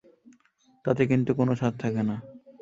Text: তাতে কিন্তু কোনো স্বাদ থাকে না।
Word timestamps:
তাতে 0.85 1.03
কিন্তু 1.05 1.31
কোনো 1.33 1.51
স্বাদ 1.55 1.73
থাকে 1.79 2.01
না। 2.09 2.15